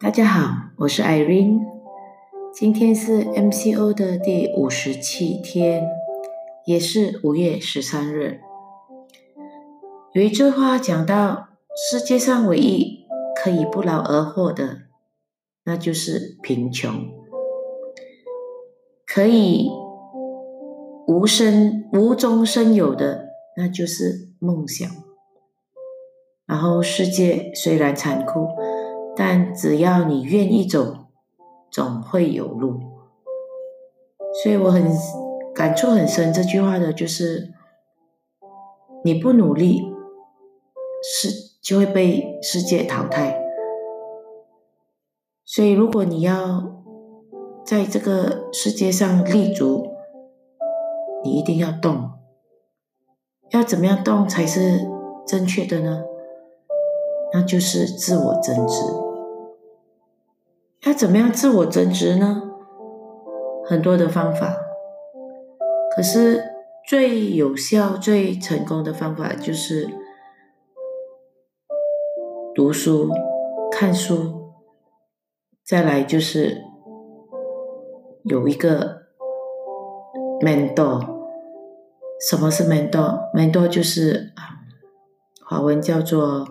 [0.00, 1.58] 大家好，我是 Irene，
[2.54, 5.88] 今天是 MCO 的第五十七天，
[6.66, 8.38] 也是五月十三日。
[10.12, 11.48] 有一句话讲到，
[11.90, 13.08] 世界上唯一
[13.42, 14.82] 可以不劳而获的，
[15.64, 16.92] 那就是贫穷；
[19.04, 19.68] 可以
[21.08, 24.88] 无生无中生有的，那就是梦想。
[26.46, 28.46] 然后，世界虽然残酷。
[29.30, 30.96] 但只要你愿意走，
[31.70, 32.80] 总会有路。
[34.42, 34.90] 所以我很
[35.54, 37.52] 感触很深这句话的，就是
[39.04, 39.82] 你不努力，
[41.02, 41.28] 世
[41.60, 43.38] 就会被世界淘汰。
[45.44, 46.82] 所以如果你要
[47.66, 49.88] 在这个世界上立足，
[51.22, 52.12] 你一定要动。
[53.50, 54.88] 要怎么样动才是
[55.26, 56.02] 正确的呢？
[57.34, 59.07] 那就是自我增值。
[60.88, 62.42] 要怎么样自我增值呢？
[63.66, 64.56] 很多的方法，
[65.94, 66.42] 可是
[66.88, 69.86] 最有效、最成功的方法就是
[72.54, 73.10] 读书、
[73.70, 74.54] 看书，
[75.62, 76.62] 再来就是
[78.24, 79.02] 有一个
[80.40, 81.18] mentor。
[82.18, 84.56] 什么是 mentor？mentor 就是啊
[85.44, 86.48] 华文叫做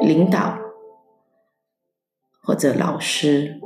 [0.00, 0.67] 领导。
[2.48, 3.60] 或者老师，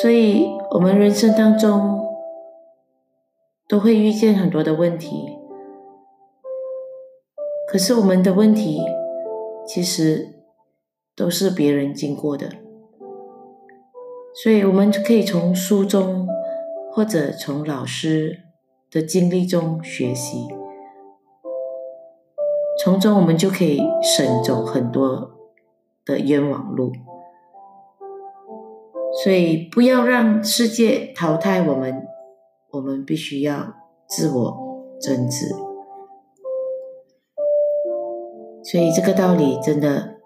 [0.00, 2.06] 所以我们人生当中
[3.68, 5.36] 都会遇见很多的问题，
[7.68, 8.82] 可是我们的问题
[9.66, 10.44] 其实
[11.16, 12.50] 都是别人经过的，
[14.32, 16.28] 所以我们可以从书中
[16.92, 18.44] 或者从老师
[18.92, 20.46] 的经历中学习，
[22.84, 25.35] 从中我们就可以省走很多。
[26.06, 26.92] 的冤枉路，
[29.24, 32.06] 所以不要让世界淘汰我们，
[32.70, 33.74] 我们必须要
[34.08, 34.56] 自我
[35.00, 35.48] 增值。
[38.62, 40.16] 所以这个道理真的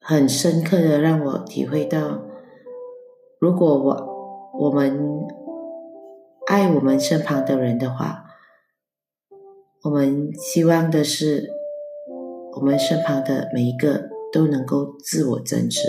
[0.00, 2.22] 很深刻的让我体会到，
[3.40, 5.26] 如果我我们
[6.46, 8.26] 爱我们身旁的人的话，
[9.82, 11.50] 我们希望的是
[12.54, 14.16] 我们身旁的每一个。
[14.32, 15.80] 都能够自我增值，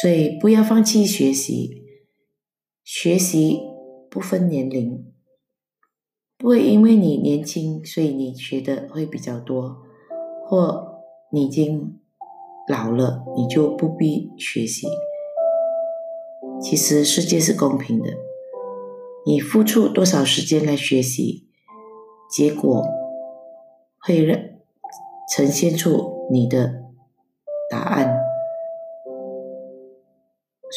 [0.00, 1.82] 所以不要放弃学习。
[2.84, 3.62] 学习
[4.08, 5.12] 不分年龄，
[6.38, 9.78] 不会因为你年轻，所以你学的会比较多，
[10.44, 11.98] 或你已经
[12.68, 14.86] 老了，你就不必学习。
[16.62, 18.12] 其实世界是公平的，
[19.26, 21.48] 你付出多少时间来学习，
[22.30, 22.84] 结果
[23.98, 24.38] 会让
[25.34, 26.15] 呈现出。
[26.30, 26.82] 你的
[27.70, 28.16] 答案，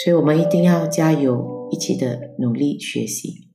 [0.04, 3.49] 所以我们一定要加油，一起的努力学习。